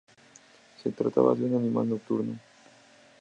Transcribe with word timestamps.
Se 0.81 0.89
trataba 0.91 1.35
de 1.35 1.45
un 1.45 1.57
animal 1.57 1.87
nocturno. 1.89 2.39